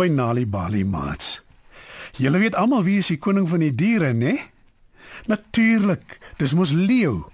[0.00, 1.42] By Nali Bali Mats.
[2.16, 4.38] Julle weet almal wie is die koning van die diere, né?
[5.28, 7.26] Natuurlik, dis mos leeu.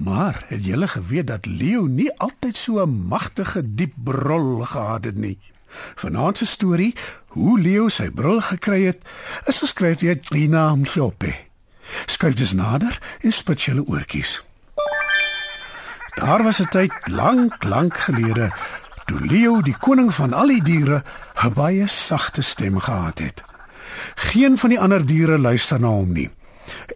[0.00, 5.16] Maar het julle geweet dat leeu nie altyd so 'n magtige diep brul gehad het
[5.16, 5.36] nie?
[6.00, 6.94] Vanaand se storie,
[7.28, 9.04] hoe leeu sy brul gekry het,
[9.44, 11.34] is geskryf deur Trina Mhlope.
[12.06, 14.44] Skryf dus nader en spit julle oortjies.
[16.14, 18.52] Daar was 'n tyd lank, lank gelede
[19.08, 21.02] toe Leo, die koning van al die diere,
[21.44, 23.42] 'n baie sagte stem gehad het.
[24.14, 26.30] Geen van die ander diere luister na hom nie.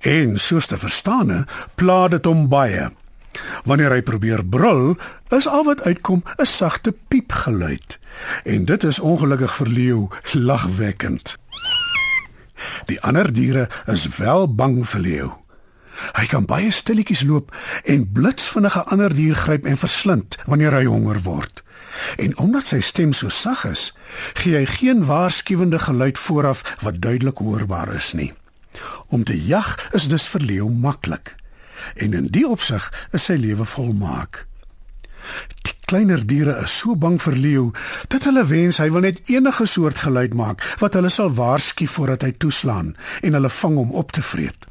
[0.00, 2.90] En soos te verstaane, pla dit hom baie.
[3.64, 4.96] Wanneer hy probeer brul,
[5.28, 7.98] is al wat uitkom 'n sagte piepgeluid.
[8.44, 11.38] En dit is ongelukkig vir Leo lagwekkend.
[12.86, 15.39] Die ander diere is wel bang vir Leo.
[16.16, 21.22] Hy kan baie stilletjies loop en blitsvinnige ander dier gryp en verslind wanneer hy honger
[21.26, 21.62] word.
[22.16, 23.90] En omdat sy stem so sag is,
[24.40, 28.32] gee hy geen waarskuwende geluid vooraf wat duidelik hoorbaar is nie.
[29.08, 31.34] Om te jag is dus vir leeu maklik.
[31.94, 34.46] En in die opsig is sy lewe volmaak.
[35.66, 37.66] Die kleiner diere is so bang vir leeu
[38.12, 42.26] dat hulle wens hy wil net enige soort geluid maak wat hulle sal waarsku voordat
[42.28, 44.69] hy toeslaan en hulle vang hom op te vreet.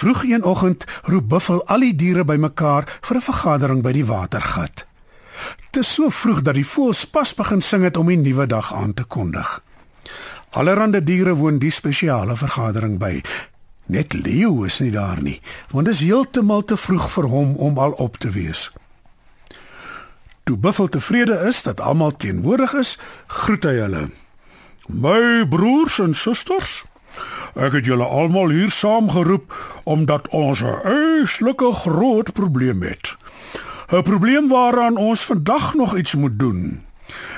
[0.00, 4.86] Vroeg een oggend roep Buffel al die diere bymekaar vir 'n vergadering by die watergat.
[5.60, 8.74] Dit is so vroeg dat die voëls pas begin sing het om die nuwe dag
[8.74, 9.62] aan te kondig.
[10.50, 13.22] Allerhande diere woon die spesiale vergadering by.
[13.86, 15.40] Net Leo is nie daar nie,
[15.70, 18.72] want dit is heeltemal te vroeg vir hom om al op te wees.
[20.44, 24.10] Toe Buffel tevrede is dat almal teenwoordig is, groet hy hulle.
[24.88, 26.84] My broers en susters,
[27.54, 29.54] Ek het julle almal hier saamgeroep
[29.84, 33.16] omdat ons 'n uitslike groot probleem het.
[33.92, 36.82] 'n Probleem waaraan ons vandag nog iets moet doen.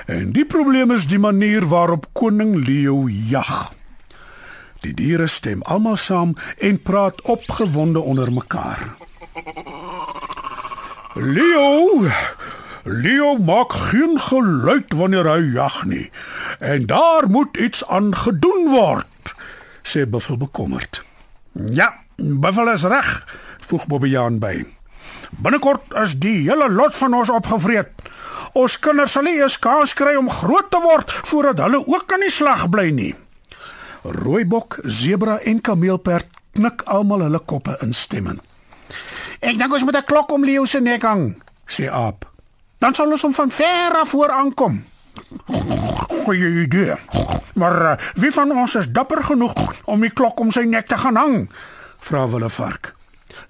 [0.07, 3.73] En die probleem is die manier waarop koning Leo jag.
[4.81, 8.95] Die diere stem almal saam en praat opgewonde onder mekaar.
[11.15, 12.07] Leo
[12.85, 16.11] Leo maak geen geluid wanneer hy jag nie.
[16.59, 19.07] En daar moet iets aan gedoen word
[19.83, 21.03] sê Buffel bekommerd.
[21.71, 23.11] Ja, Buffel is reg,
[23.67, 24.65] voeg Bobbejaan by.
[25.43, 27.89] Binnekort is die hele lot van ons opgevreet.
[28.53, 32.27] Ons kinders sal nie eens kans kry om groot te word voordat hulle ook aan
[32.27, 33.13] die slag bly nie.
[34.03, 38.43] Rooibok, sebra en kameelperd knik almal hulle koppe instemmend.
[39.43, 42.29] Ek dink ons moet 'n klok om leeu se nek hang, sê Aap.
[42.79, 44.85] Dan sal ons hom van ver af voor aankom.
[46.25, 46.97] Goeie idee.
[47.55, 50.97] Maar uh, wie van ons is dapper genoeg om die klok om sy nek te
[50.97, 51.51] gaan hang?
[51.99, 52.95] Vra hulle vark.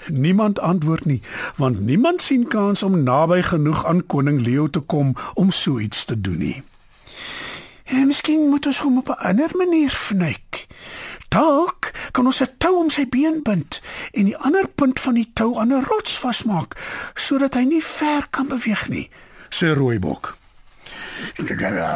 [0.06, 1.22] Niemand antwoord nie,
[1.56, 6.04] want niemand sien kans om naby genoeg aan koning Leo te kom om so iets
[6.04, 6.62] te doen nie.
[7.84, 10.66] En miskien moet ons hom op 'n ander manier vnyk.
[11.28, 13.80] Dalk kan ons 'n tou om sy been bind
[14.12, 16.76] en die ander punt van die tou aan 'n rots vasmaak
[17.14, 19.10] sodat hy nie ver kan beweeg nie,
[19.50, 20.41] sê Rooibok.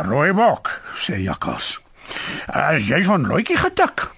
[0.06, 1.81] Rooibok, sê Jakkals.
[2.47, 4.10] As jy van luitjie getik.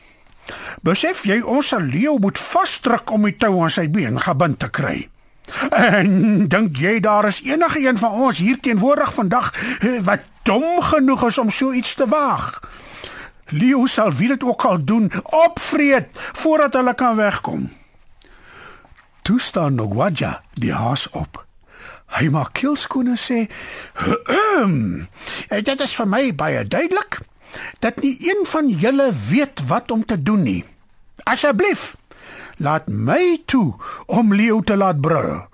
[0.84, 5.08] Besef jy ons leeu moet vasdruk om die tou aan sy been gebind te kry.
[5.72, 10.82] En dink jy daar is enige een van ons hier teenwoordig vandag eh, wat dom
[10.84, 12.60] genoeg is om so iets te waag?
[13.48, 17.68] Leo sal wie dit ook al doen, opvreet voordat hulle kan wegkom.
[19.22, 21.47] Toe staan Nogwaja die haas op.
[22.16, 23.48] Hy maak kilskoene sê,
[24.26, 25.04] "Ehm,
[25.48, 27.20] dit is vir my baie duidelik
[27.80, 30.64] dat nie een van julle weet wat om te doen nie.
[31.22, 31.96] Asseblief,
[32.56, 33.74] laat my toe
[34.06, 35.46] om Leo te laat brul.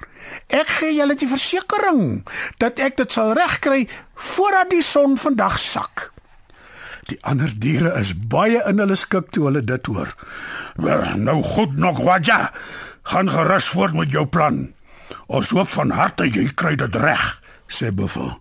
[0.47, 2.27] Ek gee julle die versekering
[2.59, 6.13] dat ek dit sal regkry voordat die son vandag sak."
[7.05, 10.15] Die ander diere is baie in hulle skik toe hulle dit hoor.
[11.17, 12.53] Nou goed nog, Waja.
[13.03, 14.73] Gaan gerus voort met jou plan.
[15.27, 18.33] Ons hoop van harte jy kry dit reg, sê Buffel.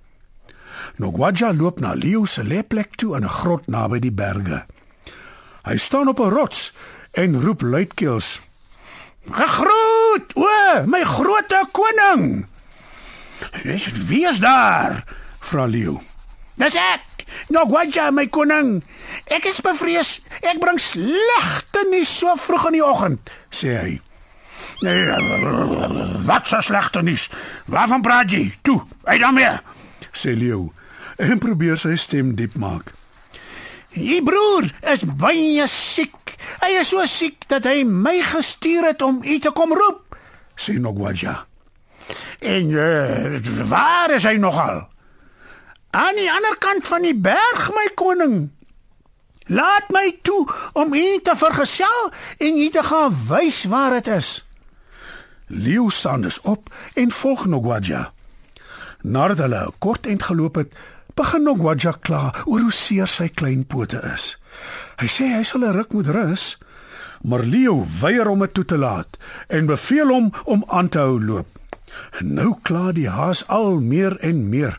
[1.02, 4.66] Nogwaja loop na Leo se leplek toe in 'n grot naby die berge.
[5.64, 6.74] Hy staan op 'n rots
[7.12, 8.42] en roep luidkeels:
[9.30, 12.46] "Gegroet, o, my groot koning!"
[13.64, 15.04] "Is wie is daar?"
[15.40, 16.02] vra Leo.
[16.56, 17.02] "Dis ek,
[17.48, 18.84] Nogwaja, my koning.
[19.25, 20.22] Ek is bevrees.
[20.42, 24.02] Ek bring slegte nuus so vroeg in die oggend," sê hy.
[24.80, 25.06] Nee,
[26.25, 27.30] wat so slegte nuus?
[27.66, 28.54] Waarvan praat jy?
[28.62, 29.60] Toe, uit daarmee.
[30.12, 30.74] Sê Leo
[31.18, 32.94] en probeer sy stem diep maak.
[33.94, 36.36] "Die broer is baie siek.
[36.62, 40.18] Hy is so siek dat hy my gestuur het om u te kom roep,"
[40.56, 41.46] sê Nogwaja.
[42.40, 43.40] "En uh,
[43.70, 44.90] waar is hy nogal?"
[45.94, 48.50] Aan die ander kant van die berg, my koning.
[49.46, 54.44] Laat my toe om u te vergesel en u te gaan wys waar dit is.
[55.48, 58.12] Leo staan dus op en volg Nogwaja.
[59.01, 60.74] Nadat hulle 'n kort eind geloop het,
[61.13, 64.40] begin Nogwaja kla oor hoe seer sy klein pote is.
[64.98, 66.57] Hy sê hy sal 'n ruk moet rus,
[67.22, 69.18] maar Leo weier om dit toe te laat
[69.48, 71.48] en beveel hom om aan te hou loop.
[72.22, 74.78] Nou kla die haas al meer en meer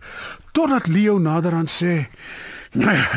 [0.53, 2.07] totdat Leo naderhand sê: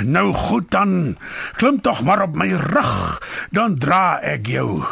[0.04, 1.18] "Nou goed dan,
[1.58, 3.22] klim tog maar op my rug,
[3.52, 4.84] dan dra ek jou.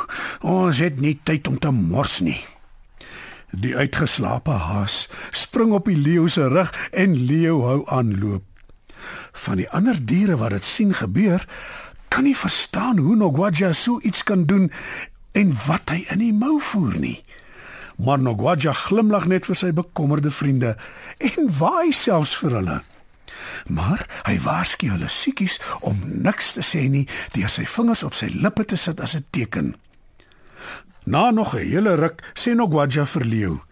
[0.41, 2.45] Ons het nie tyd om te mors nie."
[3.51, 8.43] Die uitgeslape haas spring op die leeu se rug en Leo hou aan loop.
[9.31, 11.45] Van die ander diere wat dit sien gebeur,
[12.07, 14.71] kan nie verstaan hoe Nogwaja so iets kan doen
[15.31, 17.21] en wat hy in die mou voer nie.
[17.95, 20.75] Maar Nogwaja glimlag net vir sy bekommerde vriende
[21.17, 22.81] en waai selfs vir hulle.
[23.67, 28.29] Maar hy waarsku hulle siekies om niks te sê nie deur sy vingers op sy
[28.33, 29.75] lippe te sit as 'n teken.
[31.05, 33.63] Na nog 'n hele ruk sê Nogwaja vir Leo: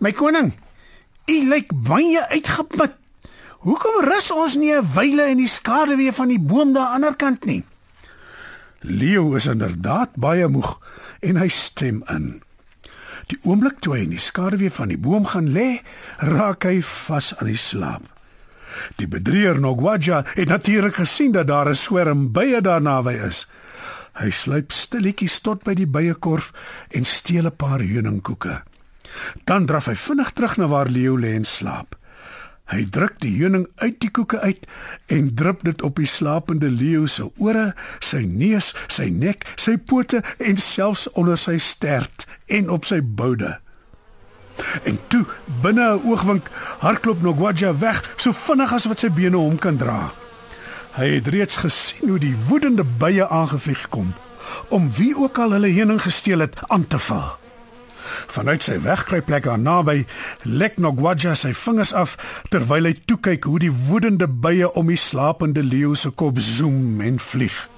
[0.00, 0.52] "My koning,
[1.26, 2.92] u lyk baie uitgeput.
[3.58, 7.06] Hoekom rus ons nie 'n wyle in die skaduwee van die boom daar aan die
[7.06, 7.64] ander kant nie?
[8.80, 10.78] Leo is inderdaad baie moeg
[11.20, 12.42] en hy stem in.
[13.26, 15.80] Die oomblik toe hy in die skaduwee van die boom gaan lê,
[16.18, 18.17] raak hy vas aan die slaap.
[18.96, 23.46] Die bedrieër Nogwaja het natuurlik gesien dat daar 'n swerm bye daar naby is.
[24.18, 26.52] Hy sluip stilletjies tot by die byekorf
[26.90, 28.62] en steel 'n paar heuningkoeke.
[29.44, 31.98] Dan draf hy vinnig terug na waar Leo lê en slaap.
[32.68, 34.66] Hy druk die heuning uit die koeke uit
[35.06, 37.72] en drup dit op die slapende leeu se ore,
[38.04, 43.56] sy neus, sy nek, sy pote en selfs onder sy stert en op sy boude.
[44.82, 45.24] En toe,
[45.62, 50.12] binne 'n oogwink, hardloop Nogwaja weg so vinnig as wat sy bene hom kan dra.
[50.98, 54.14] Hy het reeds gesien hoe die woedende bye aangevlieg kom
[54.68, 57.36] om wie ook al hulle heuning gesteel het aan te val.
[58.26, 60.06] Vanuit sy wegkruipplek aan naby
[60.42, 62.16] lek Nogwaja sy vingers af
[62.52, 67.00] terwyl hy toe kyk hoe die woedende bye om die slapende leeu se kop zoom
[67.04, 67.68] en vlieg.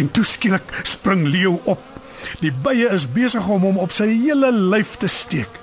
[0.00, 1.82] En toe skielik spring leeu op.
[2.40, 5.60] Die bye is besig om hom op sy hele lyf te steek.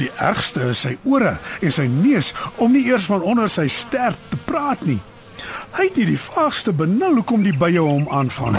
[0.00, 2.32] Die ergste is sy ore en sy neus
[2.62, 5.00] om nie eers van onder sy stert te praat nie.
[5.76, 8.56] Hy het die vaagste benul hoekom die bye hom aanval.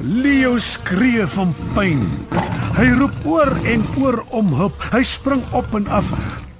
[0.00, 2.04] Leo skree van pyn.
[2.76, 4.76] Hy roep oor en oor om hulp.
[4.92, 6.12] Hy spring op en af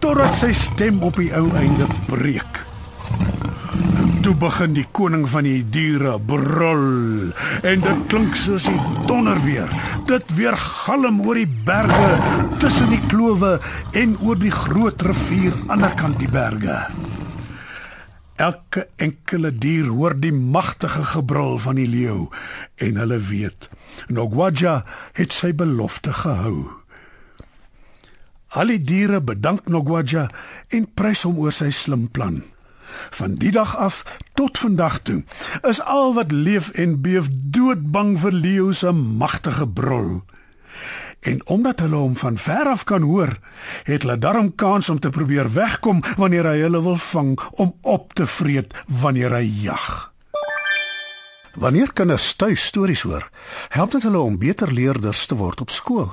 [0.02, 2.62] totdat sy stem op die ou einde breek.
[4.26, 7.28] Toe begin die koning van die diere brul
[7.62, 9.70] en dit klink soos die donder weer.
[10.08, 12.08] Dit weer galm oor die berge,
[12.58, 13.52] tussen die klowe
[13.94, 16.74] en oor die groot rivier aan die kant die berge.
[18.43, 22.27] Elke enkele dier hoor die magtige gebrul van die leeu
[22.82, 23.70] en hulle weet
[24.10, 24.81] Nogwaja
[25.15, 26.67] het sy belofte gehou.
[28.58, 30.27] Al die diere bedank Nogwaja
[30.74, 32.43] en prys hom oor sy slim plan.
[33.10, 34.03] Van die dag af
[34.34, 35.22] tot vandag toe
[35.69, 40.24] is al wat leef en beef doodbang vir leeu se magtige brul.
[41.20, 43.38] En omdat hulle hom van ver af kan hoor,
[43.84, 48.12] het hulle darm kans om te probeer wegkom wanneer hy hulle wil vang om op
[48.15, 50.12] te vreet wanneer hy jag.
[51.56, 53.31] Wanneer kinders tuis stories hoor,
[53.69, 56.12] help dit hulle om beter leerders te word op skool.